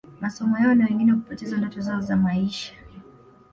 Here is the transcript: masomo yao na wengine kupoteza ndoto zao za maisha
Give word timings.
masomo 0.21 0.57
yao 0.59 0.75
na 0.75 0.85
wengine 0.85 1.13
kupoteza 1.13 1.57
ndoto 1.57 1.81
zao 1.81 2.01
za 2.01 2.15
maisha 2.17 2.73